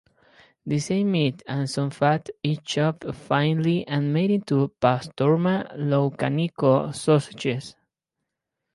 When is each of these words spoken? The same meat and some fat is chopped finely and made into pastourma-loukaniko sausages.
The 0.65 0.79
same 0.79 1.11
meat 1.11 1.43
and 1.47 1.69
some 1.69 1.91
fat 1.91 2.31
is 2.41 2.57
chopped 2.65 3.05
finely 3.13 3.85
and 3.87 4.11
made 4.11 4.31
into 4.31 4.71
pastourma-loukaniko 4.81 6.95
sausages. 6.95 7.75